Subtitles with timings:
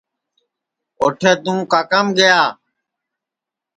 [1.01, 2.39] اوٹھے تُوں کاکام گیا